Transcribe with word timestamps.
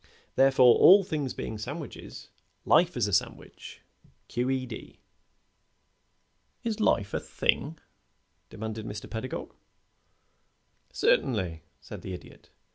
Therefore, 0.33 0.77
all 0.79 1.03
things 1.03 1.35
being 1.35 1.59
sandwiches, 1.59 2.29
life 2.65 2.97
is 2.97 3.07
a 3.07 3.13
sandwich, 3.13 3.81
Q. 4.29 4.49
E. 4.49 4.65
D." 4.65 4.99
"Is 6.63 6.79
life 6.79 7.13
a 7.13 7.19
thing?" 7.19 7.77
demanded 8.49 8.87
Mr. 8.87 9.07
Pedagog. 9.07 9.53
"Certainly," 10.91 11.61
said 11.79 12.01
the 12.01 12.13
Idiot. 12.15 12.49